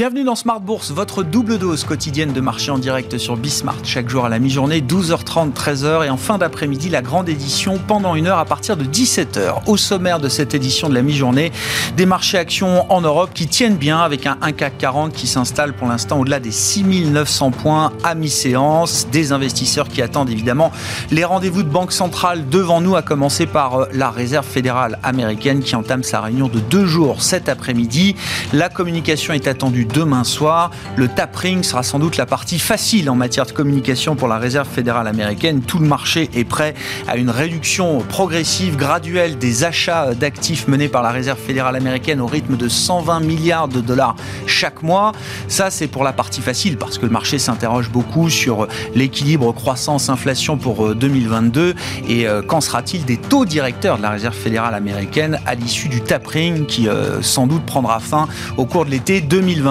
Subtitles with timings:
[0.00, 3.84] Bienvenue dans Smart Bourse, votre double dose quotidienne de marché en direct sur Bismart.
[3.84, 8.14] Chaque jour à la mi-journée, 12h30, 13h et en fin d'après-midi, la grande édition pendant
[8.14, 9.56] une heure à partir de 17h.
[9.66, 11.52] Au sommaire de cette édition de la mi-journée,
[11.98, 15.74] des marchés actions en Europe qui tiennent bien avec un 1 CAC 40 qui s'installe
[15.74, 19.06] pour l'instant au-delà des 6900 points à mi-séance.
[19.12, 20.72] Des investisseurs qui attendent évidemment
[21.10, 25.60] les rendez-vous de banque centrale devant nous, à commencer par euh, la Réserve fédérale américaine
[25.60, 28.16] qui entame sa réunion de deux jours cet après-midi.
[28.54, 30.70] La communication est attendue demain soir.
[30.96, 34.68] Le tapering sera sans doute la partie facile en matière de communication pour la Réserve
[34.68, 35.62] fédérale américaine.
[35.62, 36.74] Tout le marché est prêt
[37.08, 42.26] à une réduction progressive, graduelle des achats d'actifs menés par la Réserve fédérale américaine au
[42.26, 44.16] rythme de 120 milliards de dollars
[44.46, 45.12] chaque mois.
[45.48, 50.56] Ça, c'est pour la partie facile parce que le marché s'interroge beaucoup sur l'équilibre croissance-inflation
[50.56, 51.72] pour 2022 euh,
[52.08, 56.00] et euh, qu'en sera-t-il des taux directeurs de la Réserve fédérale américaine à l'issue du
[56.00, 59.20] tapering qui euh, sans doute prendra fin au cours de l'été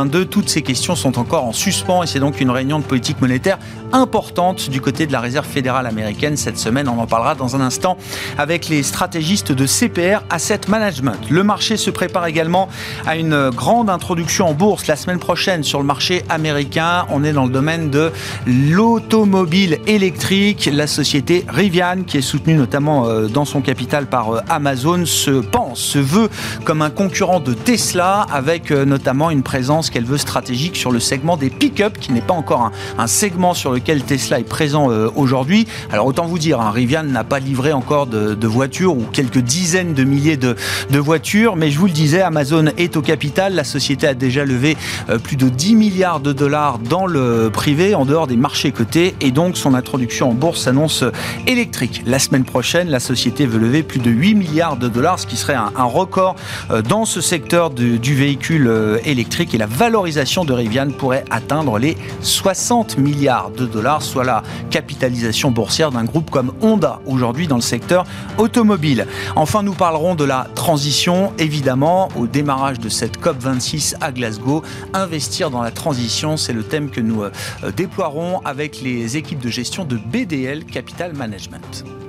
[0.06, 3.20] 2022 toutes ces questions sont encore en suspens et c'est donc une réunion de politique
[3.22, 3.58] monétaire
[3.92, 6.88] importante du côté de la Réserve fédérale américaine cette semaine.
[6.88, 7.98] On en parlera dans un instant
[8.38, 11.18] avec les stratégistes de CPR Asset Management.
[11.30, 12.70] Le marché se prépare également
[13.06, 17.06] à une grande introduction en bourse la semaine prochaine sur le marché américain.
[17.10, 18.12] On est dans le domaine de
[18.46, 20.70] l'automobile électrique.
[20.72, 25.32] La société Rivian, qui est soutenue notamment euh, dans son capital par euh, Amazon, se
[25.32, 26.30] pense, se veut
[26.64, 31.00] comme un concurrent de Tesla avec euh, notamment une présence elle veut stratégique sur le
[31.00, 35.10] segment des pick-up, qui n'est pas encore un, segment sur lequel Tesla est présent euh,
[35.16, 35.68] aujourd'hui.
[35.92, 39.94] Alors autant vous dire, hein, Rivian n'a pas livré encore de, voitures ou quelques dizaines
[39.94, 40.56] de milliers de,
[41.00, 43.56] voitures, mais je vous le disais, Amazon est au capital.
[43.56, 44.78] La société a déjà levé
[45.10, 49.16] euh, plus de 10 milliards de dollars dans le privé, en dehors des marchés cotés,
[49.22, 51.04] et donc son introduction en bourse s'annonce
[51.48, 52.04] électrique.
[52.06, 55.38] La semaine prochaine, la société veut lever plus de 8 milliards de dollars, ce qui
[55.38, 56.36] serait un, record
[56.70, 58.70] euh, dans ce secteur du véhicule
[59.06, 64.44] électrique et la valorisation de Rivian pourrait atteindre les 60 milliards de dollars, soit la
[64.70, 68.04] capitalisation boursière d'un groupe comme Honda aujourd'hui dans le secteur
[68.38, 69.08] automobile.
[69.38, 74.64] Enfin, nous parlerons de la transition, évidemment, au démarrage de cette COP26 à Glasgow.
[74.94, 77.32] Investir dans la transition, c'est le thème que nous euh,
[77.74, 81.86] déploierons avec les équipes de gestion de BDL Capital Management.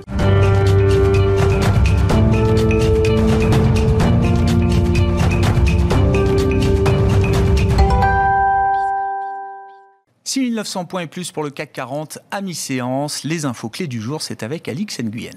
[10.39, 13.23] 900 points et plus pour le CAC 40 à mi-séance.
[13.23, 15.31] Les infos clés du jour, c'est avec Alix Nguyen.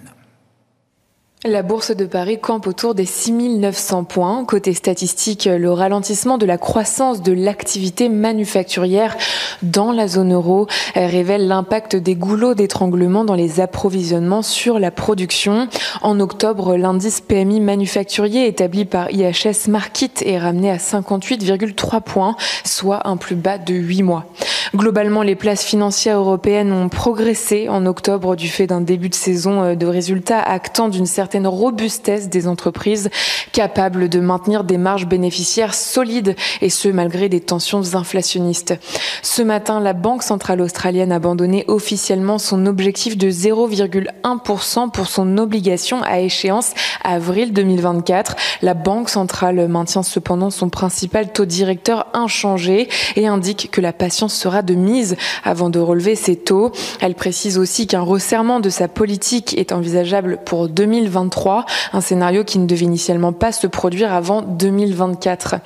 [1.47, 4.47] La bourse de Paris campe autour des 6900 points.
[4.47, 9.15] Côté statistique, le ralentissement de la croissance de l'activité manufacturière
[9.63, 15.69] dans la zone euro révèle l'impact des goulots d'étranglement dans les approvisionnements sur la production.
[16.01, 23.07] En octobre, l'indice PMI manufacturier établi par IHS Markit est ramené à 58,3 points, soit
[23.07, 24.25] un plus bas de 8 mois.
[24.75, 29.75] Globalement, les places financières européennes ont progressé en octobre du fait d'un début de saison
[29.75, 33.11] de résultats actant d'une certaine robustesse des entreprises
[33.53, 38.75] capables de maintenir des marges bénéficiaires solides et ce malgré des tensions inflationnistes.
[39.23, 45.39] Ce matin, la Banque centrale australienne a abandonné officiellement son objectif de 0,1% pour son
[45.39, 48.37] obligation à échéance avril 2024.
[48.61, 54.35] La Banque centrale maintient cependant son principal taux directeur inchangé et indique que la patience
[54.35, 56.73] sera de mise avant de relever ses taux.
[57.01, 60.69] Elle précise aussi qu'un resserrement de sa politique est envisageable pour
[61.25, 65.57] 2023 un scénario qui ne devait initialement pas se produire avant 2024.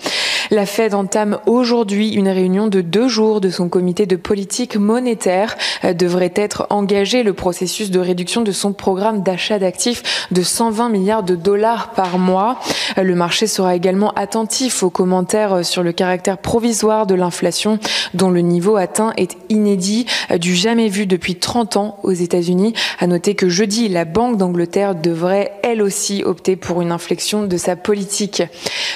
[0.51, 5.57] La Fed entame aujourd'hui une réunion de deux jours de son comité de politique monétaire.
[5.85, 10.89] Euh, devrait être engagé le processus de réduction de son programme d'achat d'actifs de 120
[10.89, 12.59] milliards de dollars par mois.
[12.97, 17.79] Euh, le marché sera également attentif aux commentaires euh, sur le caractère provisoire de l'inflation
[18.15, 20.07] dont le niveau atteint est inédit,
[20.39, 22.75] du jamais vu depuis 30 ans aux États-Unis.
[22.99, 27.57] À noter que jeudi, la Banque d'Angleterre devrait elle aussi opter pour une inflexion de
[27.57, 28.43] sa politique.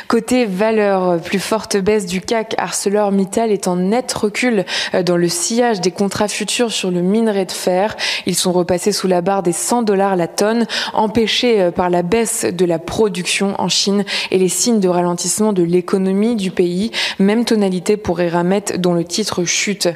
[0.09, 4.65] Côté valeur, plus forte baisse du CAC, ArcelorMittal est en net recul
[4.95, 7.97] euh, dans le sillage des contrats futurs sur le minerai de fer.
[8.27, 12.03] Ils sont repassés sous la barre des 100 dollars la tonne, empêchés euh, par la
[12.03, 16.91] baisse de la production en Chine et les signes de ralentissement de l'économie du pays.
[17.19, 19.89] Même tonalité pour Eramet dont le titre chute.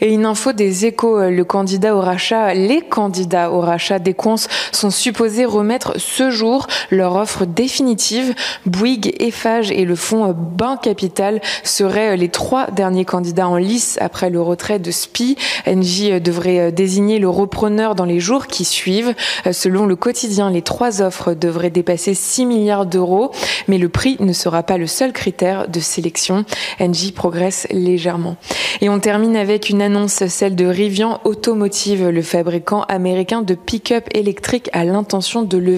[0.00, 4.14] Et une info des échos, euh, le candidat au rachat, les candidats au rachat des
[4.14, 4.36] cons
[4.72, 8.34] sont supposés remettre ce jour leur offre définitive.
[8.66, 14.30] Bouygues, Eiffage et le fonds Banque Capital seraient les trois derniers candidats en lice après
[14.30, 15.36] le retrait de SPI.
[15.66, 19.14] Engie devrait désigner le repreneur dans les jours qui suivent.
[19.50, 23.30] Selon le quotidien, les trois offres devraient dépasser 6 milliards d'euros,
[23.66, 26.44] mais le prix ne sera pas le seul critère de sélection.
[26.80, 28.36] Engie progresse légèrement.
[28.80, 34.04] Et on termine avec une annonce, celle de Rivian Automotive, le fabricant américain de pick-up
[34.12, 35.77] électrique a l'intention de lever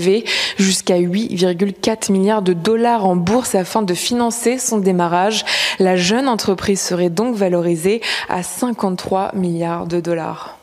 [0.58, 5.44] jusqu'à 8,4 milliards de dollars en bourse afin de financer son démarrage.
[5.78, 10.56] La jeune entreprise serait donc valorisée à 53 milliards de dollars.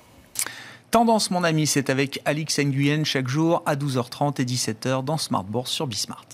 [0.91, 5.43] Tendance, mon ami, c'est avec Alix Nguyen chaque jour à 12h30 et 17h dans Smart
[5.43, 6.25] Bourse sur Bismart.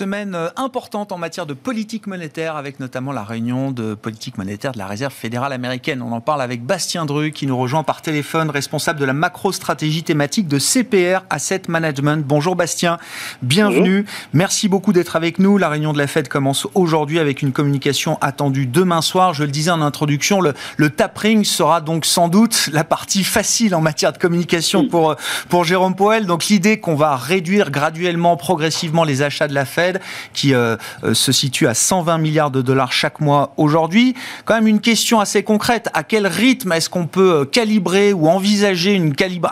[0.00, 4.72] Semaine euh, importante en matière de politique monétaire, avec notamment la réunion de politique monétaire
[4.72, 6.00] de la Réserve fédérale américaine.
[6.00, 10.02] On en parle avec Bastien Dru, qui nous rejoint par téléphone, responsable de la macro-stratégie
[10.02, 12.24] thématique de CPR Asset Management.
[12.26, 12.96] Bonjour Bastien,
[13.42, 14.06] bienvenue.
[14.32, 15.58] Merci beaucoup d'être avec nous.
[15.58, 19.34] La réunion de la Fed commence aujourd'hui avec une communication attendue demain soir.
[19.34, 23.74] Je le disais en introduction, le, le tapering sera donc sans doute la partie facile
[23.74, 25.16] en matière de communication pour,
[25.50, 26.24] pour Jérôme Powell.
[26.24, 29.89] Donc l'idée qu'on va réduire graduellement, progressivement les achats de la Fed
[30.32, 34.14] qui euh, euh, se situe à 120 milliards de dollars chaque mois aujourd'hui.
[34.44, 35.88] Quand même une question assez concrète.
[35.94, 39.00] À quel rythme est-ce qu'on peut euh, calibrer ou envisager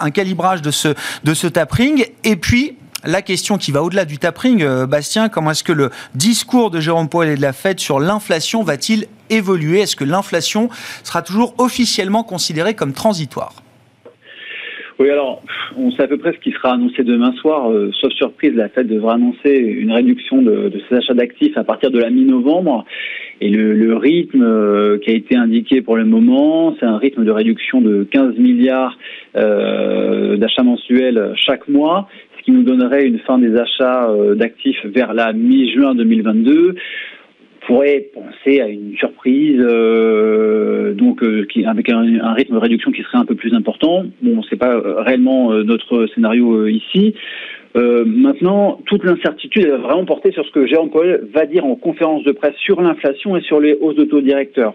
[0.00, 0.94] un calibrage de ce,
[1.24, 2.04] de ce tapering?
[2.24, 6.70] Et puis, la question qui va au-delà du tapering, Bastien, comment est-ce que le discours
[6.70, 9.82] de Jérôme Powell et de la Fed sur l'inflation va-t-il évoluer?
[9.82, 10.68] Est-ce que l'inflation
[11.04, 13.54] sera toujours officiellement considérée comme transitoire?
[14.98, 15.42] Oui, alors,
[15.76, 17.70] on sait à peu près ce qui sera annoncé demain soir.
[17.70, 21.62] Euh, sauf surprise, la Fed devra annoncer une réduction de, de ses achats d'actifs à
[21.62, 22.84] partir de la mi-novembre.
[23.40, 27.30] Et le, rythme euh, qui a été indiqué pour le moment, c'est un rythme de
[27.30, 28.98] réduction de 15 milliards
[29.36, 35.14] euh, d'achats mensuels chaque mois, ce qui nous donnerait une fin des achats d'actifs vers
[35.14, 36.74] la mi-juin 2022
[37.68, 43.02] pourrait penser à une surprise, euh, donc euh, qui, avec un, rythme de réduction qui
[43.02, 44.06] serait un peu plus important.
[44.22, 47.14] Bon, c'est pas euh, réellement notre scénario ici.
[47.76, 51.74] Euh, maintenant, toute l'incertitude est vraiment portée sur ce que Jérôme Powell va dire en
[51.74, 54.74] conférence de presse sur l'inflation et sur les hausses de taux directeurs.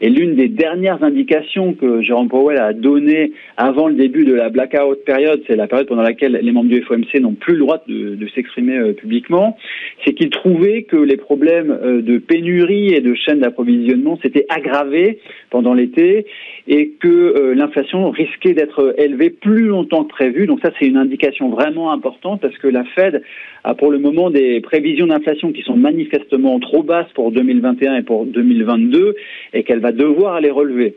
[0.00, 4.50] Et l'une des dernières indications que Jérôme Powell a données avant le début de la
[4.50, 7.82] blackout période, c'est la période pendant laquelle les membres du FOMC n'ont plus le droit
[7.88, 9.56] de, de s'exprimer euh, publiquement,
[10.04, 15.18] c'est qu'il trouvait que les problèmes euh, de pénurie et de chaîne d'approvisionnement s'étaient aggravés
[15.50, 16.26] pendant l'été
[16.68, 20.46] et que l'inflation risquait d'être élevée plus longtemps que prévu.
[20.46, 23.22] Donc ça, c'est une indication vraiment importante parce que la Fed
[23.64, 28.02] a pour le moment des prévisions d'inflation qui sont manifestement trop basses pour 2021 et
[28.02, 29.14] pour 2022
[29.52, 30.96] et qu'elle va devoir les relever.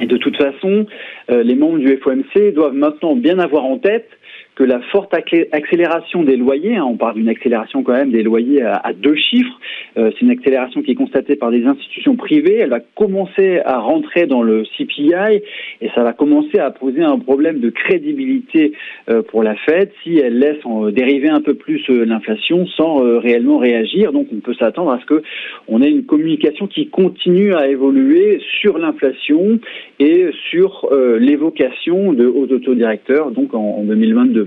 [0.00, 0.86] Et de toute façon,
[1.30, 4.08] euh, les membres du FOMC doivent maintenant bien avoir en tête
[4.54, 8.62] que la forte accélération des loyers, hein, on parle d'une accélération quand même des loyers
[8.62, 9.58] à, deux chiffres,
[9.96, 13.78] euh, c'est une accélération qui est constatée par des institutions privées, elle va commencer à
[13.78, 15.42] rentrer dans le CPI
[15.80, 18.72] et ça va commencer à poser un problème de crédibilité
[19.08, 20.58] euh, pour la Fed si elle laisse
[20.92, 24.12] dériver un peu plus euh, l'inflation sans réellement réagir.
[24.12, 25.22] Donc on peut s'attendre à ce que
[25.68, 29.58] on ait une communication qui continue à évoluer sur l'inflation
[29.98, 30.88] et sur
[31.18, 34.41] l'évocation de hauts autodirecteurs donc en, en 2022.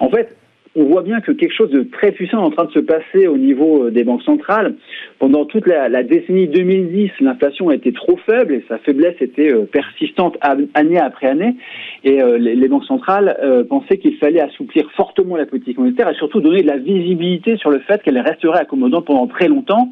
[0.00, 0.36] En fait,
[0.76, 3.26] on voit bien que quelque chose de très puissant est en train de se passer
[3.26, 4.76] au niveau euh, des banques centrales.
[5.18, 10.38] Pendant toute la, décennie 2010, l'inflation était trop faible et sa faiblesse était euh, persistante
[10.74, 11.56] année après année.
[12.04, 13.36] Et euh, les, banques centrales
[13.68, 17.70] pensaient qu'il fallait assouplir fortement la politique monétaire et surtout donner de la visibilité sur
[17.70, 19.90] le fait qu'elle resterait accommodante pendant très longtemps.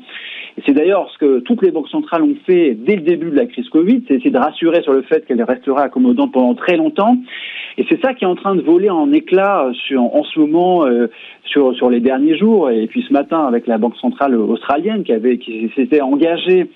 [0.65, 3.47] C'est d'ailleurs ce que toutes les banques centrales ont fait dès le début de la
[3.47, 7.17] crise Covid, c'est essayer de rassurer sur le fait qu'elle resterait accommodante pendant très longtemps.
[7.79, 10.68] Et c'est ça qui est en train de voler en éclats sur, en ce moment
[10.85, 11.09] euh,
[11.45, 12.71] sur, sur les derniers jours.
[12.71, 16.71] Et puis ce matin, avec la Banque centrale australienne qui, qui s'était engagée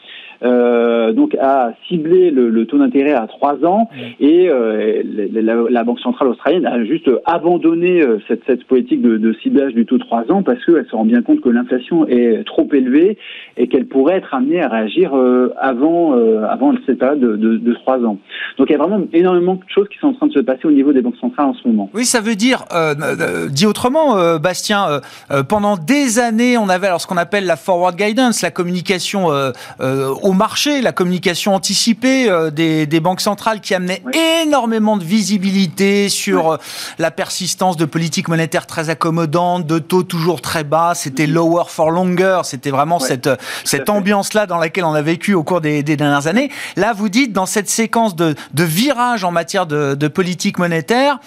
[0.44, 3.88] euh, donc a ciblé le, taux d'intérêt à 3 ans
[4.20, 9.75] et euh, la, Banque centrale australienne a juste abandonné euh, cette, cette politique de, ciblage
[9.75, 12.68] du taux de 3 ans parce qu'elle se rend bien compte que l'inflation est trop
[12.72, 13.18] élevée
[13.56, 15.12] et qu'elle pourrait être amenée à réagir
[15.58, 16.12] avant,
[16.44, 18.18] avant cette période de, de, 3 ans.
[18.58, 20.66] Donc il y a vraiment énormément de choses qui sont en train de se passer
[20.66, 21.90] au niveau des banques centrales en ce moment.
[21.94, 22.64] Oui, ça veut dire,
[23.50, 25.00] dit autrement, Bastien,
[25.49, 29.28] pendant des années, on avait alors ce qu'on appelle la forward guidance, la communication
[29.78, 34.02] au au marché, la communication anticipée des, banques centrales qui amenait
[34.42, 36.56] énormément de visibilité sur
[36.98, 40.92] la persistance de politiques monétaires très accommodantes, de taux toujours très bas.
[40.94, 42.40] C'était lower for longer.
[42.44, 43.28] C'était vraiment cette,
[43.64, 46.50] cette ambiance-là dans laquelle on a vécu au cours des, dernières années.
[46.76, 51.18] Là, vous dites, dans cette séquence de, de virage en matière de, de politique monétaire,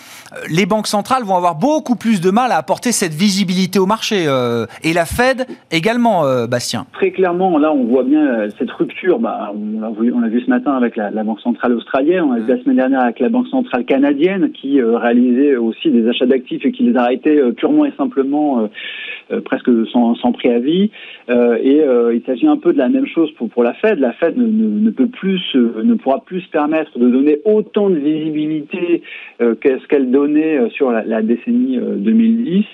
[0.50, 4.26] les banques centrales vont avoir beaucoup plus de mal à apporter cette visibilité au marché.
[4.28, 6.86] Euh, et la Fed également, euh, Bastien.
[6.94, 8.85] Très clairement, là, on voit bien euh, cette rupture.
[9.20, 12.48] Bah, on l'a vu, vu, ce matin avec la, Banque centrale australienne, on l'a vu
[12.48, 16.72] la semaine dernière avec la Banque centrale canadienne, qui réalisait aussi des achats d'actifs et
[16.72, 18.70] qui les arrêtait purement et simplement,
[19.44, 20.92] presque sans, sans préavis.
[21.30, 24.00] et il s'agit un peu de la même chose pour, pour la Fed.
[24.00, 27.96] La Fed ne, ne, peut plus, ne pourra plus se permettre de donner autant de
[27.96, 29.02] visibilité
[29.40, 32.66] qu'est-ce qu'elle donnait sur la, la décennie 2010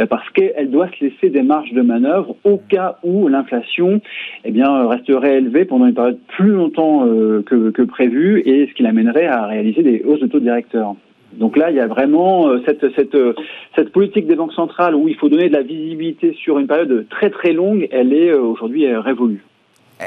[0.00, 4.00] euh, parce qu'elle doit se laisser des marges de manœuvre au cas où l'inflation
[4.44, 8.74] eh bien, resterait élevée pendant une période plus longtemps euh, que, que prévu et ce
[8.74, 10.94] qui l'amènerait à réaliser des hausses de taux directeurs.
[11.32, 13.16] Donc là, il y a vraiment euh, cette, cette,
[13.76, 17.06] cette politique des banques centrales où il faut donner de la visibilité sur une période
[17.08, 19.42] très très longue, elle est aujourd'hui révolue.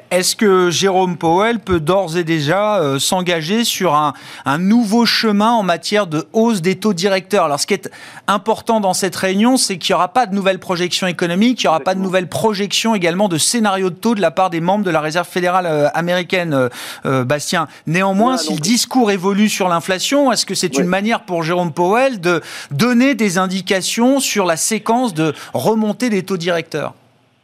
[0.09, 4.13] Est-ce que Jérôme Powell peut d'ores et déjà euh, s'engager sur un,
[4.57, 7.45] nouveau chemin en matière de hausse des taux directeurs?
[7.45, 7.91] Alors, ce qui est
[8.25, 11.69] important dans cette réunion, c'est qu'il n'y aura pas de nouvelles projections économiques, il n'y
[11.69, 14.83] aura pas de nouvelles projections également de scénarios de taux de la part des membres
[14.83, 16.69] de la Réserve fédérale euh, américaine,
[17.05, 17.67] euh, Bastien.
[17.85, 22.19] Néanmoins, si le discours évolue sur l'inflation, est-ce que c'est une manière pour Jérôme Powell
[22.19, 26.93] de donner des indications sur la séquence de remontée des taux directeurs?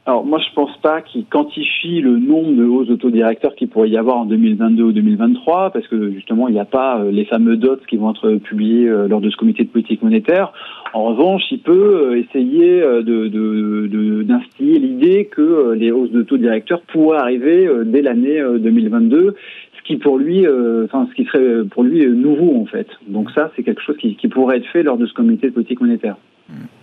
[0.10, 3.98] Alors moi je pense pas qu'il quantifie le nombre de hausses d'autodirecteurs qu'il pourrait y
[3.98, 7.58] avoir en 2022 ou 2023 parce que justement il n'y a pas euh, les fameux
[7.58, 10.54] dots qui vont être publiés euh, lors de ce comité de politique monétaire.
[10.94, 12.82] En revanche, il peut euh, essayer
[14.24, 19.36] d'instiller l'idée que les hausses de taux directeurs pourraient arriver dès l'année 2022
[19.78, 20.46] ce qui pour lui,
[20.86, 22.88] enfin ce qui serait pour lui nouveau en fait.
[23.08, 25.54] Donc ça, c'est quelque chose qui, qui pourrait être fait lors de ce comité de
[25.54, 26.18] politique monétaire.
[26.50, 26.79] Mmh.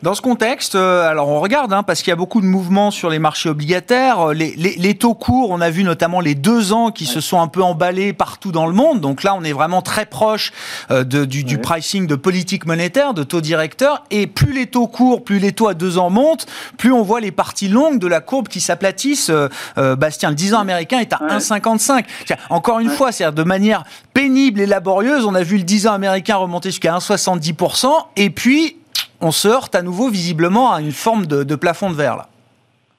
[0.00, 2.92] Dans ce contexte, euh, alors on regarde, hein, parce qu'il y a beaucoup de mouvements
[2.92, 4.28] sur les marchés obligataires.
[4.28, 7.20] Euh, les, les, les, taux courts, on a vu notamment les deux ans qui se
[7.20, 9.00] sont un peu emballés partout dans le monde.
[9.00, 10.52] Donc là, on est vraiment très proche
[10.92, 14.04] euh, de, du, du, pricing de politique monétaire, de taux directeur.
[14.12, 17.18] Et plus les taux courts, plus les taux à deux ans montent, plus on voit
[17.18, 19.32] les parties longues de la courbe qui s'aplatissent.
[19.76, 22.04] Bastien, le 10 ans américain est à 1,55.
[22.50, 23.82] Encore une fois, c'est-à-dire de manière
[24.14, 27.88] pénible et laborieuse, on a vu le 10 ans américain remonter jusqu'à 1,70%.
[28.16, 28.77] Et puis,
[29.20, 32.28] on se heurte à nouveau visiblement à une forme de, plafond de verre là.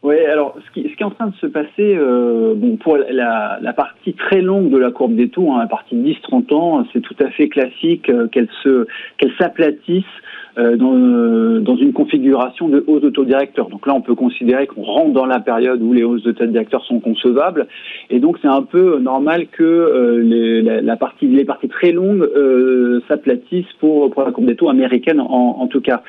[0.02, 4.14] Oui, alors ce qui, est en train de se passer, euh, bon, pour la, partie
[4.14, 7.30] très longue de la courbe des taux, hein, la partie 10-30 ans, c'est tout à
[7.32, 10.06] fait classique euh, qu'elle se qu'elle s'aplatisse
[10.58, 13.70] dans, euh, dans, une configuration de hausse de taux directeur.
[13.70, 16.46] Donc là, on peut considérer qu'on rentre dans la période où les hausses de taux
[16.46, 17.68] directeur sont concevables.
[18.10, 22.28] Et donc, c'est un peu normal que euh, les, la, partie, les parties très longues
[23.08, 26.02] s'aplatissent pour, pour la courbe des taux américaine en, en tout cas.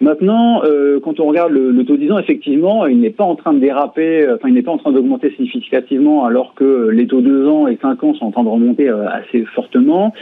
[0.00, 0.62] Maintenant,
[1.02, 3.60] quand on regarde le, le taux 10 ans, effectivement, il n'est pas en train de
[3.60, 7.68] déraper, enfin, il n'est pas en train d'augmenter significativement alors que les taux 2 ans
[7.68, 10.12] et 5 ans sont en train de remonter assez fortement.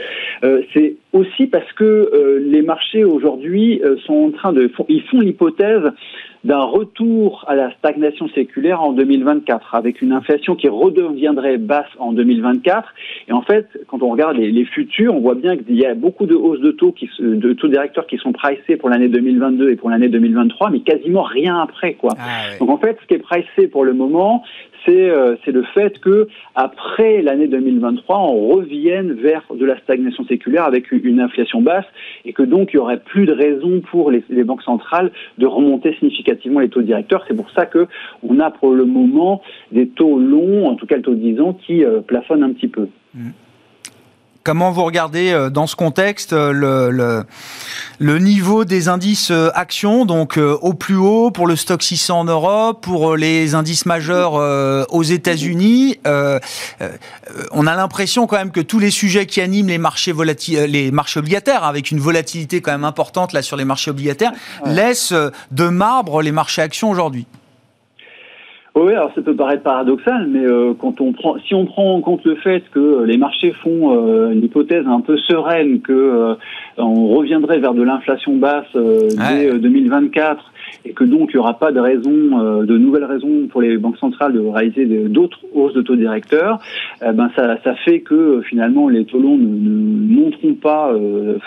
[0.73, 5.91] C'est aussi parce que les marchés aujourd'hui euh, sont en train de, ils font l'hypothèse
[6.43, 12.13] d'un retour à la stagnation séculaire en 2024, avec une inflation qui redeviendrait basse en
[12.13, 12.87] 2024.
[13.27, 16.25] Et en fait, quand on regarde les, futurs, on voit bien qu'il y a beaucoup
[16.25, 19.75] de hausses de taux, qui, de taux directeurs qui sont pricés pour l'année 2022 et
[19.75, 22.13] pour l'année 2023, mais quasiment rien après, quoi.
[22.17, 24.43] Ah Donc en fait, ce qui est pricé pour le moment,
[24.89, 30.65] euh, c'est le fait que après l'année 2023, on revienne vers de la stagnation séculaire
[30.65, 31.85] avec une inflation basse
[32.25, 35.95] et que donc il y aurait plus de raison pour les, banques centrales de remonter
[35.99, 37.23] significativement les taux directeurs.
[37.27, 37.87] C'est pour ça que
[38.23, 41.41] on a pour le moment des taux longs, en tout cas le taux de 10
[41.41, 42.87] ans, qui euh, plafonnent un petit peu.
[43.13, 43.29] Mmh.
[44.43, 47.25] Comment vous regardez euh, dans ce contexte euh, le,
[47.99, 52.23] le, niveau des indices euh, actions, donc au plus haut pour le stock 600 en
[52.23, 54.33] Europe, pour les indices majeurs
[54.89, 60.13] aux États-Unis On a l'impression quand même que tous les sujets qui animent les marchés,
[60.67, 64.31] les marchés obligataires, avec une volatilité quand même importante là sur les marchés obligataires,
[64.65, 65.13] laissent
[65.51, 67.25] de marbre les marchés actions aujourd'hui.
[68.73, 71.99] Oui, alors ça peut paraître paradoxal, mais euh, quand on prend, si on prend en
[71.99, 76.35] compte le fait que les marchés font euh, une hypothèse un peu sereine que euh,
[76.77, 80.51] on reviendrait vers de l'inflation basse dès 2024
[80.85, 83.97] et que donc il n'y aura pas de raison, de nouvelles raisons pour les banques
[83.97, 86.59] centrales de réaliser d'autres hausses de taux directeurs,
[87.01, 90.93] ben ça, fait que finalement les taux longs ne, monteront pas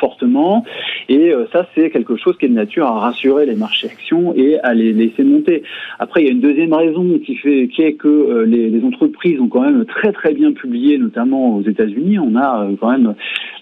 [0.00, 0.64] fortement
[1.08, 4.58] et ça c'est quelque chose qui est de nature à rassurer les marchés actions et
[4.60, 5.62] à les laisser monter.
[5.98, 9.40] Après il y a une deuxième raison qui fait qui est que les, les, entreprises
[9.40, 12.18] ont quand même très très bien publié, notamment aux États-Unis.
[12.18, 13.14] On a quand même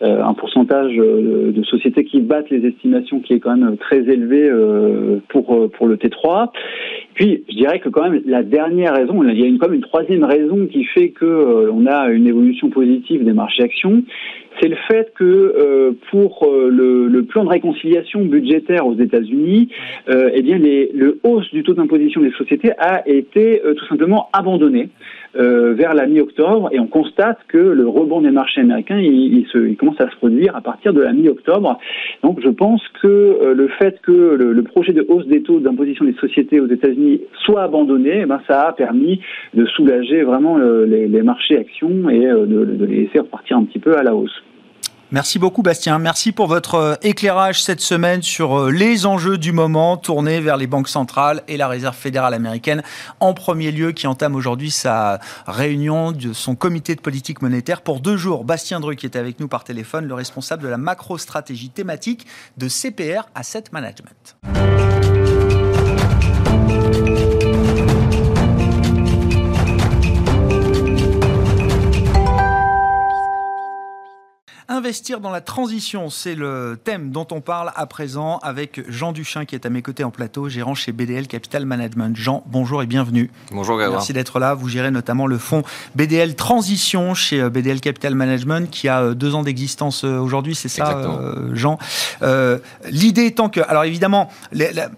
[0.03, 4.51] un pourcentage de sociétés qui battent les estimations qui est quand même très élevé
[5.29, 6.51] pour pour le T3.
[7.15, 9.83] Puis, je dirais que quand même la dernière raison, il y a une, comme une
[9.83, 14.03] troisième raison qui fait que on a une évolution positive des marchés actions,
[14.63, 19.69] c'est le fait que euh, pour euh, le, le, plan de réconciliation budgétaire aux États-Unis,
[20.09, 24.29] euh, eh bien les, le hausse du taux d'imposition des sociétés a été tout simplement
[24.33, 24.89] abandonné
[25.35, 29.77] vers la mi-octobre et on constate que le rebond des marchés américains il, se, il,
[29.77, 31.79] commence à se produire à partir de la mi-octobre.
[32.23, 36.05] Donc je pense que le fait que le, le, projet de hausse des taux d'imposition
[36.05, 39.21] des sociétés aux États-Unis soit abandonné, eh ben, ça a permis
[39.55, 43.79] de soulager vraiment les, les, marchés actions et de, de les laisser repartir un petit
[43.79, 44.43] peu à la hausse.
[45.13, 45.99] Merci beaucoup Bastien.
[45.99, 50.57] Merci pour votre euh, éclairage cette semaine sur euh, les enjeux du moment tournés vers
[50.57, 52.83] les banques centrales et la Réserve fédérale américaine
[53.21, 58.01] en premier lieu qui entame aujourd'hui sa réunion de son comité de politique monétaire pour
[58.01, 58.45] deux jours.
[58.45, 62.27] Bastien Dru qui est avec nous par téléphone, le responsable de la macro-stratégie thématique
[62.57, 64.39] de CPR Asset Management.
[74.73, 79.45] Investir dans la transition, c'est le thème dont on parle à présent avec Jean Duchin
[79.45, 82.17] qui est à mes côtés en plateau, gérant chez BDL Capital Management.
[82.17, 83.31] Jean, bonjour et bienvenue.
[83.51, 83.77] Bonjour.
[83.77, 84.55] Merci d'être là.
[84.55, 85.63] Vous gérez notamment le fonds
[85.95, 90.55] BDL Transition chez euh, BDL Capital Management qui a euh, deux ans d'existence euh, aujourd'hui,
[90.55, 91.03] c'est ça
[91.53, 91.79] Jean?
[92.89, 94.31] L'idée étant que, alors évidemment,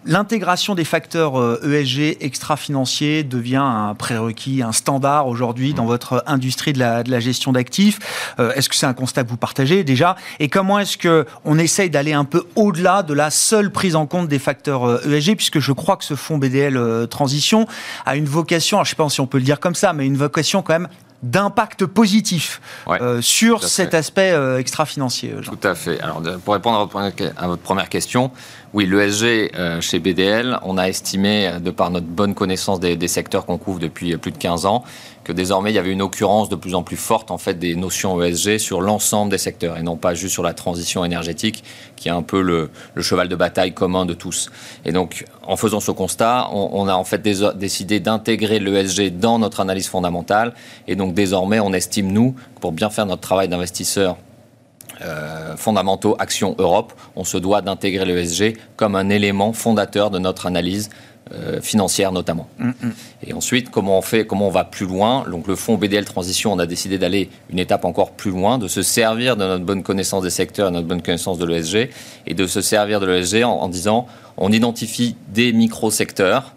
[0.04, 6.73] l'intégration des facteurs ESG e extra-financiers devient un prérequis, un standard aujourd'hui dans votre industrie
[6.73, 7.99] de la, de la gestion d'actifs.
[8.38, 12.12] Est-ce que c'est un constat que vous partagez déjà Et comment est-ce qu'on essaye d'aller
[12.12, 15.59] un peu au-delà de la seule prise en compte des facteurs ESG euh, e Puisque
[15.59, 17.66] je crois que ce fonds BDL euh, Transition
[18.06, 20.06] a une vocation, je ne sais pas si on peut le dire comme ça, mais
[20.06, 20.88] une vocation quand même
[21.23, 25.35] d'impact positif euh, sur cet aspect extra-financier.
[25.42, 25.99] Tout à fait.
[26.00, 26.88] Alors, pour répondre
[27.37, 28.30] à votre première question,
[28.75, 33.57] oui, l'ESG chez BDL, on a estimé, de par notre bonne connaissance des, secteurs qu'on
[33.57, 34.83] couvre depuis plus de 15 ans,
[35.23, 37.76] que désormais il y avait une occurrence de plus en plus forte en fait des
[37.76, 41.62] notions ESG sur l'ensemble des secteurs et non pas juste sur la transition énergétique
[41.95, 44.50] qui est un peu le, cheval de bataille commun de tous.
[44.85, 49.61] Et donc en faisant ce constat, on, a en fait décidé d'intégrer l'ESG dans notre
[49.61, 50.52] analyse fondamentale
[50.88, 54.16] et donc désormais on estime nous pour bien faire notre travail d'investisseur
[55.03, 60.47] euh, fondamentaux Action Europe, on se doit d'intégrer l'ESG comme un élément fondateur de notre
[60.47, 60.90] analyse
[61.33, 62.49] euh, financière notamment.
[62.59, 62.92] Mm, mm.
[63.27, 65.25] Et ensuite, comment on fait, comment on va plus loin?
[65.31, 68.68] Donc le fonds BDL Transition, on a décidé d'aller une étape encore plus loin, de
[68.68, 71.88] se servir de notre bonne connaissance des secteurs, de notre bonne connaissance de l'ESG,
[72.27, 76.55] et de se servir de l'ESG en, en disant, on identifie des micro-secteurs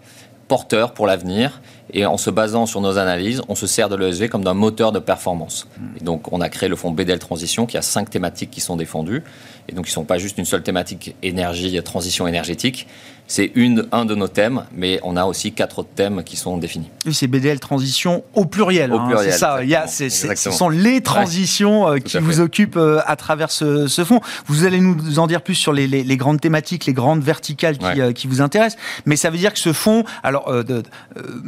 [0.48, 1.62] porteurs pour l'avenir,
[1.94, 4.92] et en se basant sur nos analyses, on se sert de l'ESG comme d'un moteur
[4.92, 5.68] de performance.
[6.00, 8.76] Et donc, on a créé le fonds BDL Transition qui a cinq thématiques qui sont
[8.76, 9.24] défendues.
[9.70, 12.88] Et donc, ils ne sont pas juste une seule thématique énergie, transition énergétique,
[13.28, 13.52] c'est
[13.92, 16.90] un de nos thèmes, mais on a aussi quatre autres thèmes qui sont définis.
[17.12, 18.94] c'est BDL Transition au pluriel.
[18.94, 19.64] Au hein, pluriel c'est ça.
[19.64, 23.88] Il y a, ce sont les transitions euh, qui vous occupent euh, à travers ce,
[23.88, 24.22] ce, fonds.
[24.46, 28.02] Vous allez nous en dire plus sur les, les, grandes thématiques, les grandes verticales qui,
[28.02, 28.82] euh, qui, vous intéressent.
[29.06, 30.84] Mais ça veut dire que ce fonds, alors de,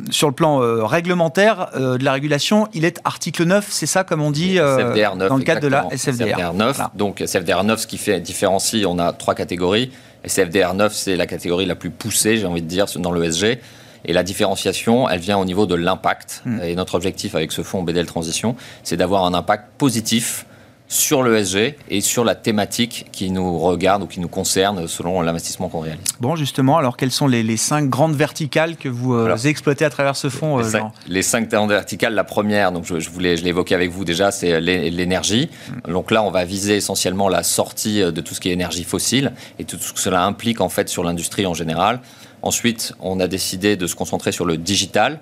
[0.09, 4.31] sur le plan réglementaire de la régulation, il est article 9, c'est ça comme on
[4.31, 6.27] dit 9, dans le cadre de la SFDR.
[6.27, 6.81] SFDR 9.
[6.95, 9.91] Donc SFDR 9, ce qui fait différencie, on a trois catégories.
[10.23, 13.59] SFDR 9, c'est la catégorie la plus poussée, j'ai envie de dire, dans l'ESG.
[14.05, 16.41] Et la différenciation, elle vient au niveau de l'impact.
[16.45, 16.61] Hmm.
[16.61, 20.45] Et notre objectif avec ce fonds BDL Transition, c'est d'avoir un impact positif
[20.89, 25.69] sur l'ESG et sur la thématique qui nous regarde ou qui nous concerne selon l'investissement
[25.69, 26.03] qu'on réalise.
[26.19, 30.15] Bon, justement, alors quelles sont les, cinq grandes verticales que vous euh, exploitez à travers
[30.15, 33.37] ce fonds les, euh, cinq, les cinq grandes verticales, la première, donc je, je voulais,
[33.37, 35.49] je l'ai évoqué avec vous déjà, c'est l'énergie.
[35.85, 35.91] Mm.
[35.91, 38.83] Donc là, on va viser essentiellement la sortie euh, de tout ce qui est énergie
[38.83, 41.99] fossile et tout ce que cela implique en fait sur l'industrie en général.
[42.41, 45.19] Ensuite, on a décidé de se concentrer sur le digital.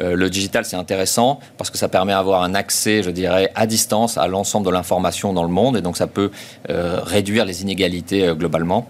[0.00, 3.66] Euh, le digital, c'est intéressant parce que ça permet d'avoir un accès, je dirais, à
[3.66, 6.30] distance à l'ensemble de l'information dans le monde et donc ça peut
[6.70, 8.88] euh, réduire les inégalités euh, globalement.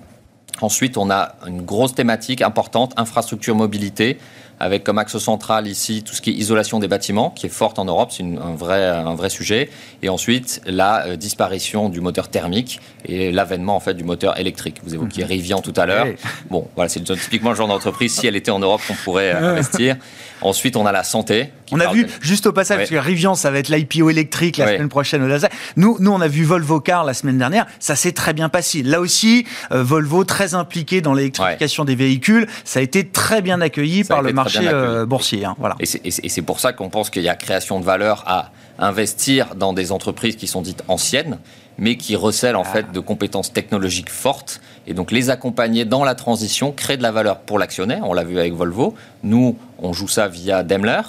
[0.61, 4.19] Ensuite, on a une grosse thématique importante, infrastructure mobilité
[4.63, 7.81] avec comme axe central ici tout ce qui est isolation des bâtiments, qui est forte
[7.81, 9.69] en Europe, c'est un vrai, un vrai sujet.
[10.03, 14.81] Et ensuite, la euh, disparition du moteur thermique et l'avènement en fait du moteur électrique.
[14.85, 15.31] Vous évoquiez mhm.
[15.31, 16.07] Rivian tout à l'heure.
[16.49, 19.53] Bon, voilà, c'est typiquement le genre d'entreprise, si elle était en Europe, qu'on pourrait euh,
[19.53, 19.97] investir.
[20.43, 21.51] Ensuite, on a la santé.
[21.71, 24.67] On a vu, juste au passage, parce que Rivian, ça va être l'IPO électrique la
[24.67, 25.39] semaine prochaine au
[25.77, 27.67] Nous, nous, on a vu Volvo Car la semaine dernière.
[27.81, 28.83] Ça s'est très bien passé.
[28.83, 32.47] Là aussi, euh, Volvo, très impliqué dans l'électrification des véhicules.
[32.65, 35.45] Ça a été très bien accueilli par le marché marché boursier.
[35.45, 35.77] Hein, voilà.
[35.81, 39.73] Et c'est pour ça qu'on pense qu'il y a création de valeur à investir dans
[39.73, 41.39] des entreprises qui sont dites anciennes,
[41.79, 42.73] mais qui recèlent en ah.
[42.73, 47.13] fait de compétences technologiques fortes et donc les accompagner dans la transition, créer de la
[47.13, 48.03] valeur pour l'actionnaire.
[48.05, 48.95] On l'a vu avec Volvo.
[49.23, 51.01] Nous, on joue ça via Daimler.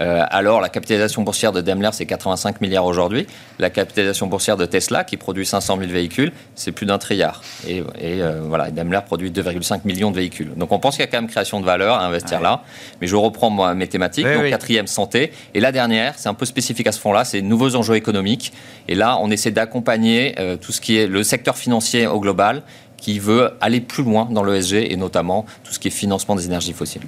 [0.00, 3.26] Euh, alors la capitalisation boursière de Daimler, c'est 85 milliards aujourd'hui.
[3.58, 7.42] La capitalisation boursière de Tesla, qui produit 500 000 véhicules, c'est plus d'un trilliard.
[7.66, 10.52] Et, euh, voilà, Daimler produit 2,5 millions de véhicules.
[10.56, 12.62] Donc on pense qu'il y a quand même création de valeur à investir là.
[13.00, 14.26] Mais je reprends moi, mes thématiques.
[14.26, 15.32] donc quatrième, santé.
[15.54, 18.52] Et la dernière, c'est un peu spécifique à ce fond-là, c'est nouveaux enjeux économiques.
[18.88, 22.62] Et là, on essaie d'accompagner euh, tout ce qui est le secteur financier au global
[23.04, 26.46] qui veut aller plus loin dans l'ESG et notamment tout ce qui est financement des
[26.46, 27.02] énergies fossiles.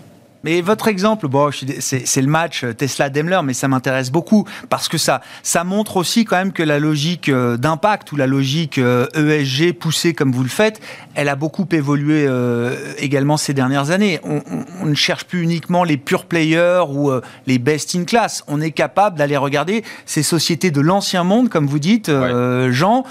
[0.47, 5.21] Mais votre exemple, bon, c'est le match Tesla-Daimler, mais ça m'intéresse beaucoup parce que ça,
[5.43, 9.71] ça montre aussi quand même que la logique euh, d'impact ou la logique ESG euh,
[9.71, 10.81] e poussée comme vous le faites,
[11.17, 14.21] elle a beaucoup évolué euh, également ces dernières années.
[14.23, 17.11] On, ne cherche plus uniquement les pure players ou
[17.49, 18.45] les best in class.
[18.47, 22.09] On est capable d'aller regarder ces sociétés de l'ancien monde, comme vous dites,
[22.71, 23.03] Jean,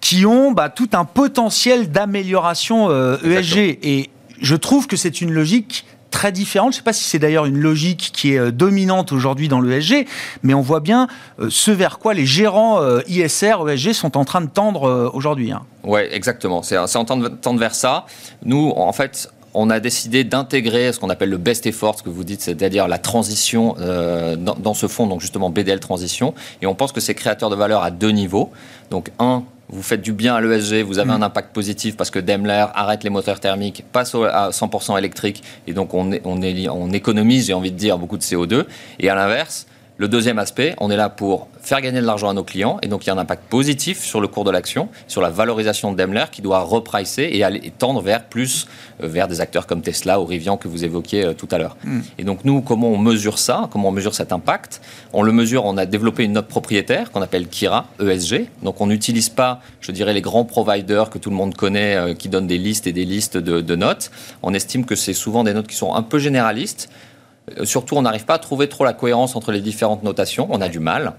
[0.00, 2.90] qui ont bah, tout un potentiel d'amélioration
[3.22, 3.58] ESG.
[3.58, 6.72] E Et je trouve que c'est une logique très différente.
[6.72, 9.60] Je ne sais pas si c'est d'ailleurs une logique qui est euh, dominante aujourd'hui dans
[9.60, 10.06] l'ESG,
[10.42, 14.24] mais on voit bien euh, ce vers quoi les gérants euh, ISR, ESG sont en
[14.24, 15.52] train de tendre aujourd'hui.
[15.52, 15.62] Hein.
[15.84, 16.62] Oui, exactement.
[16.62, 18.06] C'est en train de tendre vers ça.
[18.44, 22.10] Nous, en fait, on a décidé d'intégrer ce qu'on appelle le best effort, ce que
[22.10, 26.34] vous dites, c'est-à-dire la transition dans, ce fonds, donc justement BDL Transition.
[26.60, 28.50] Et on pense que c'est créateur de valeur à deux niveaux.
[28.90, 31.22] Donc, un, vous faites du bien à l'ESG, vous avez mm.
[31.22, 35.72] un impact positif parce que Daimler arrête les moteurs thermiques, passe à 100% électrique, et
[35.72, 38.64] donc on, on, on économise, j'ai envie de dire, beaucoup de CO2.
[38.98, 39.66] Et à l'inverse,
[39.98, 42.86] le deuxième aspect, on est là pour faire gagner de l'argent à nos clients et
[42.86, 45.90] donc il y a un impact positif sur le cours de l'action, sur la valorisation
[45.90, 48.68] de Daimler qui doit repricer et aller tendre vers plus
[49.02, 51.76] euh, vers des acteurs comme Tesla ou Rivian que vous évoquiez euh, tout à l'heure.
[51.82, 52.02] Hmm.
[52.16, 54.80] Et donc nous, comment on mesure ça Comment on mesure cet impact?
[55.12, 58.46] On le mesure, on a développé une note propriétaire qu'on appelle Kira ESG.
[58.62, 62.14] Donc on n'utilise pas, je dirais, les grands providers que tout le monde connaît euh,
[62.14, 64.12] qui donnent des listes et des listes de, de notes.
[64.44, 66.88] On estime que c'est souvent des notes qui sont un peu généralistes
[67.64, 70.48] surtout, on n'arrive pas à trouver trop la cohérence entre les différentes notations.
[70.50, 71.14] On a du mal.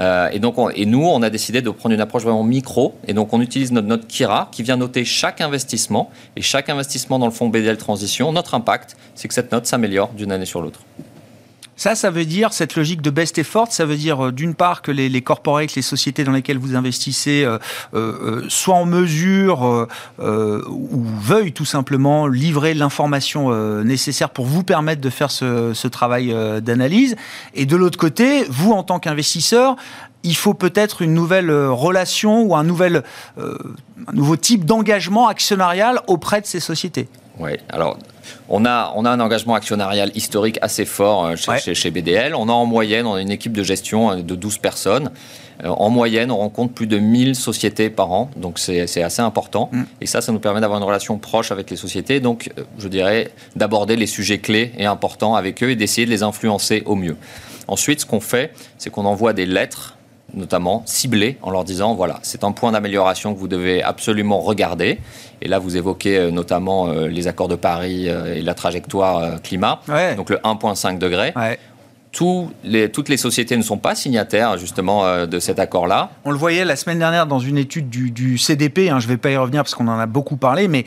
[0.00, 2.94] Euh, et donc, et nous, on a décidé de prendre une approche vraiment micro.
[3.06, 6.10] Et donc, on utilise notre note Kira qui vient noter chaque investissement.
[6.36, 10.10] Et chaque investissement dans le fonds BDL Transition, notre impact, c'est que cette note s'améliore
[10.10, 10.80] d'une année sur l'autre.
[11.76, 14.80] Ça, ça veut dire, cette logique de best effort, ça veut dire euh, d'une part
[14.80, 17.58] que les, les corporates, les sociétés dans lesquelles vous investissez, euh,
[17.94, 19.86] euh, soient en mesure
[20.18, 23.50] ou veuillent tout simplement livrer l'information
[23.84, 27.16] nécessaire pour vous permettre de faire ce, travail d'analyse.
[27.54, 29.76] Et de l'autre côté, vous, en tant qu'investisseur,
[30.22, 33.02] il faut peut-être une nouvelle relation ou un, nouvel,
[33.36, 37.08] un nouveau type d'engagement actionnarial auprès de ces sociétés.
[37.38, 37.98] Oui, alors
[38.48, 42.34] on a, on a un engagement actionnarial historique assez fort euh, chez, BDL.
[42.34, 45.10] On a en moyenne, on a une équipe de gestion euh, de 12 personnes.
[45.64, 49.70] Euh, en moyenne, on rencontre plus de 1000 sociétés par an, donc c'est assez important.
[49.72, 49.82] Mm.
[50.00, 52.20] Et ça, ça nous permet d'avoir une relation proche avec les sociétés.
[52.20, 56.22] Donc, je dirais, d'aborder les sujets clés et importants avec eux et d'essayer de les
[56.22, 57.16] influencer au mieux.
[57.68, 59.95] Ensuite, ce qu'on fait, c'est qu'on envoie des lettres
[60.36, 64.98] notamment ciblées en leur disant voilà, c'est un point d'amélioration que vous devez absolument regarder.
[65.42, 69.40] Et là, vous évoquez euh, notamment euh, les accords de Paris euh, et la trajectoire
[69.42, 69.80] climat,
[70.16, 71.32] donc le 1,5 degré.
[72.64, 76.10] Les, toutes les sociétés ne sont pas signataires justement de cet accord-là.
[76.24, 79.16] On le voyait la semaine dernière dans une étude du, CDP, hein, je ne vais
[79.16, 80.84] pas y revenir parce qu'on en a beaucoup parlé, mais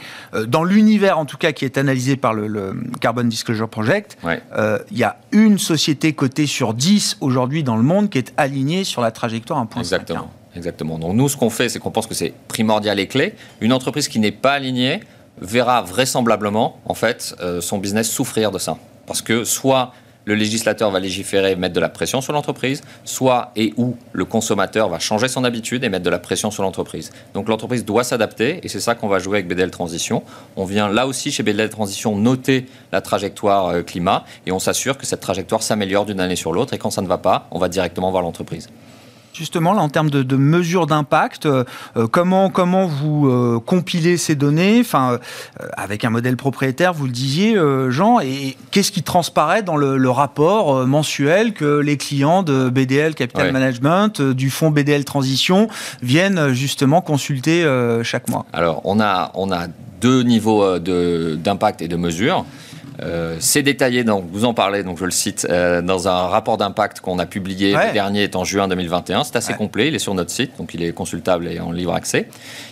[0.48, 5.04] dans l'univers en tout cas qui est analysé par le, Carbon Disclosure Project, il y
[5.04, 9.12] a une société cotée sur 10 aujourd'hui dans le monde qui est alignée sur la
[9.12, 9.80] trajectoire 1,5.
[9.80, 10.32] Exactement.
[10.56, 10.98] Exactement.
[10.98, 13.34] Donc nous, ce qu'on fait, c'est qu'on pense que c'est primordial et clé.
[13.62, 15.02] Une entreprise qui n'est pas alignée
[15.42, 18.78] verra vraisemblablement, en fait, euh, son business souffrir de ça.
[19.06, 19.94] Parce que soit
[20.30, 24.88] le législateur va légiférer, mettre de la pression sur l'entreprise, soit et ou le consommateur
[24.88, 27.12] va changer son habitude et mettre de la pression sur l'entreprise.
[27.34, 30.22] Donc l'entreprise doit s'adapter et c'est ça qu'on va jouer avec BDL Transition.
[30.56, 35.00] On vient là aussi chez BDL Transition noter la trajectoire euh, climat et on s'assure
[35.00, 37.58] que cette trajectoire s'améliore d'une année sur l'autre et quand ça ne va pas, on
[37.58, 38.70] va directement voir l'entreprise
[39.34, 41.63] justement, là, en termes de, mesures d'impact, euh,
[41.98, 45.20] euh, comment, comment vous euh, compilez ces données, enfin,
[45.74, 47.58] avec un modèle propriétaire, vous le disiez,
[47.89, 53.52] Jean, et qu'est-ce qui transparaît dans le, rapport mensuel que les clients de BDL Capital
[53.52, 55.68] Management, du fonds BDL Transition,
[56.02, 57.63] viennent justement consulter
[58.04, 58.46] chaque mois?
[58.52, 59.68] Alors, on a, on a
[60.02, 62.46] deux niveaux d'impact et de mesure.
[63.01, 66.57] Euh, c'est détaillé, donc vous en parlez, donc je le cite, euh, dans un rapport
[66.57, 69.23] d'impact qu'on a publié, le dernier est en juin 2021.
[69.23, 71.93] C'est assez complet, il est sur notre site, donc il est consultable et en libre
[71.93, 72.27] accès.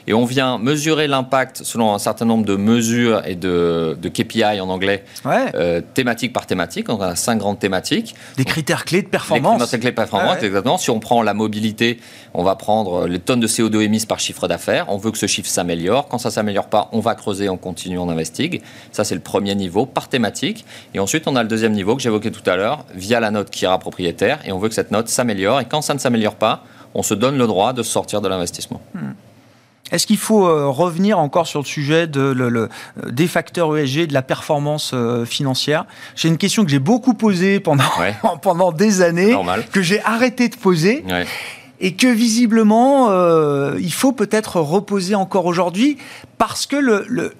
[0.07, 4.61] Et on vient mesurer l'impact selon un certain nombre de mesures et de, de KPI
[4.61, 6.89] en anglais, euh, thématique par thématique.
[6.89, 8.15] On a cinq grandes thématiques.
[8.37, 9.69] Des critères clés de performance.
[9.69, 10.77] Des clés de performance, exactement.
[10.77, 11.99] Si on prend la mobilité,
[12.33, 14.85] on va prendre les tonnes de CO2 émises par chiffre d'affaires.
[14.89, 16.07] On veut que ce chiffre s'améliore.
[16.07, 18.61] Quand ça s'améliore pas, on va creuser, on continue, on investigue.
[18.91, 20.65] Ça, c'est le premier niveau par thématique.
[20.95, 23.51] Et ensuite, on a le deuxième niveau que j'évoquais tout à l'heure, via la note
[23.51, 24.39] Kira propriétaire.
[24.45, 25.59] Et on veut que cette note s'améliore.
[25.61, 26.63] Et quand ça ne s'améliore pas,
[26.95, 28.81] on se donne le droit de sortir de l'investissement.
[28.95, 29.11] Hmm.
[29.91, 32.67] Est-ce qu'il faut euh, revenir encore sur le sujet de, le, euh,
[33.09, 35.85] des facteurs ESG, de la performance euh, financière?
[36.15, 37.83] J'ai une question que j'ai beaucoup posée pendant,
[38.41, 39.37] pendant des années,
[39.71, 41.05] que j'ai arrêté de poser.
[41.79, 43.11] Et que visiblement,
[43.77, 45.97] il faut peut-être reposer encore aujourd'hui,
[46.39, 47.33] parce que le, le,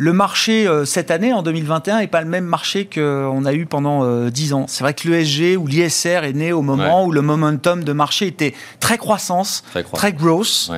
[0.00, 4.28] le marché cette année, en 2021, n'est pas le même marché qu'on a eu pendant
[4.30, 4.66] 10 ans.
[4.68, 8.28] C'est vrai que l'ESG ou l'ISR est né au moment où le momentum de marché
[8.28, 10.70] était très croissance, très, très growth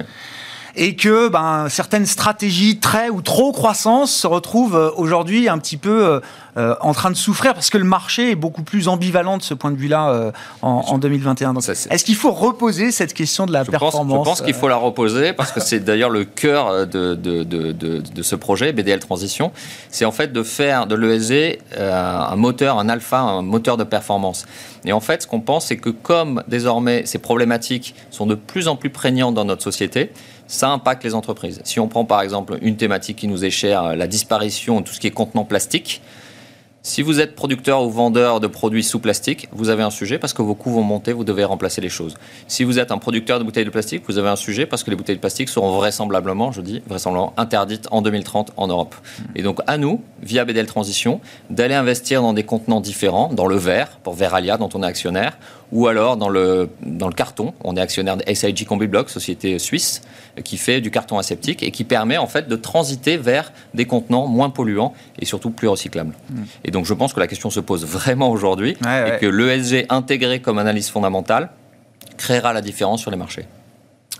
[0.77, 5.77] et que ben, certaines stratégies très ou trop croissance se retrouvent euh, aujourd'hui un petit
[5.77, 6.21] peu euh,
[6.57, 9.55] euh, en train de souffrir parce que le marché est beaucoup plus ambivalent de ce
[9.55, 11.55] point de vue-là en, 2021.
[11.57, 15.33] est-ce qu'il faut reposer cette question de la performance Je pense qu'il faut la reposer
[15.33, 19.53] parce que c'est d'ailleurs le cœur de, de, de, de, ce projet, BDL Transition.
[19.91, 24.47] C'est en fait de faire de l'ESG un moteur, un alpha, un moteur de performance.
[24.85, 28.69] Et en fait, ce qu'on pense, c'est que comme désormais ces problématiques sont de plus
[28.69, 30.11] en plus prégnantes dans notre société,
[30.51, 31.61] ça impacte les entreprises.
[31.65, 34.93] Si on prend par exemple une thématique qui nous est chère, la disparition de tout
[34.93, 36.03] ce qui est contenant plastique,
[36.83, 40.33] si vous êtes producteur ou vendeur de produits sous plastique, vous avez un sujet parce
[40.33, 42.17] que vos coûts vont monter, vous devez remplacer les choses.
[42.49, 44.91] Si vous êtes un producteur de bouteilles de plastique, vous avez un sujet parce que
[44.91, 48.97] les bouteilles de plastique seront vraisemblablement, je dis vraisemblablement, interdites en 2030 en Europe.
[49.37, 53.57] Et donc à nous, via BDL Transition, d'aller investir dans des contenants différents, dans le
[53.57, 55.37] verre, pour Veralia dont on est actionnaire,
[55.73, 57.55] ou alors dans le, dans le carton.
[57.65, 60.03] On est actionnaire de SIG Combibloc, société suisse,
[60.45, 64.27] qui fait du carton aseptique et qui permet en fait de transiter vers des contenants
[64.27, 66.15] moins polluants et surtout plus recyclables.
[66.31, 66.43] Hmm.
[66.65, 70.41] Et donc je pense que la question se pose vraiment aujourd'hui et que l'ESG intégré
[70.41, 71.51] comme analyse fondamentale
[72.17, 73.47] créera la différence sur les marchés.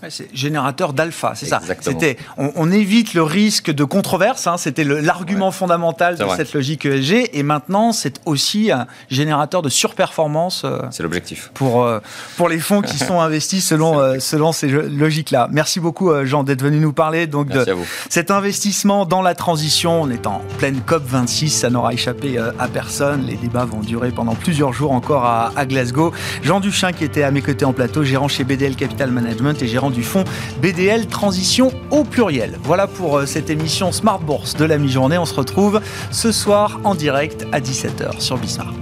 [0.09, 1.61] C'est générateur d'alpha, c'est ça.
[1.81, 4.47] C'était, on, évite le risque de controverse.
[4.47, 7.29] Hein, c'était l'argument fondamental de cette logique ESG.
[7.33, 10.63] Et maintenant, c'est aussi un générateur de surperformance.
[10.65, 11.51] Euh, c'est l'objectif.
[11.53, 11.99] Pour euh,
[12.37, 15.49] pour les fonds qui sont investis selon euh, selon ces logiques-là.
[15.51, 17.65] Merci beaucoup, Jean, d'être venu nous parler donc de
[18.09, 20.01] cet investissement dans la transition.
[20.01, 23.25] On est en pleine COP 26, ça n'aura échappé à personne.
[23.25, 26.11] Les débats vont durer pendant plusieurs jours encore à, à Glasgow.
[26.41, 29.67] Jean Duchin qui était à mes côtés en plateau, gérant chez BDL Capital Management et
[29.67, 30.23] gérant du fonds
[30.61, 32.57] BDL Transition au pluriel.
[32.63, 35.17] Voilà pour euh, cette émission Smart Bourse de la mi-journée.
[35.17, 38.73] On se retrouve ce soir en direct à 17h sur Bismart.